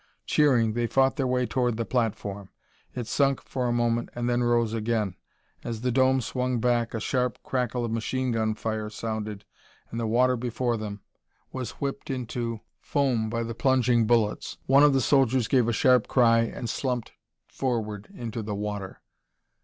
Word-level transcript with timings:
Cheering, 0.25 0.73
they 0.73 0.87
fought 0.87 1.15
their 1.15 1.27
way 1.27 1.45
toward 1.45 1.77
the 1.77 1.85
platform. 1.85 2.49
It 2.95 3.05
sunk 3.05 3.39
for 3.39 3.67
a 3.67 3.71
moment 3.71 4.09
and 4.15 4.27
then 4.27 4.41
rose 4.41 4.73
again. 4.73 5.15
As 5.63 5.81
the 5.81 5.91
dome 5.91 6.21
swung 6.21 6.59
back 6.59 6.95
a 6.95 6.99
sharp 6.99 7.37
crackle 7.43 7.85
of 7.85 7.91
machine 7.91 8.31
gun 8.31 8.55
fire 8.55 8.89
sounded 8.89 9.45
and 9.91 9.99
the 9.99 10.07
water 10.07 10.35
before 10.35 10.75
them 10.75 11.01
was 11.51 11.73
whipped 11.73 12.09
into 12.09 12.61
foam 12.79 13.29
by 13.29 13.43
the 13.43 13.53
plunging 13.53 14.07
bullets. 14.07 14.57
One 14.65 14.81
of 14.81 14.93
the 14.93 15.01
soldiers 15.01 15.47
gave 15.47 15.67
a 15.67 15.71
sharp 15.71 16.07
cry 16.07 16.39
and 16.39 16.67
slumped 16.67 17.11
forward 17.45 18.07
into 18.11 18.41
the 18.41 18.55
water. 18.55 19.01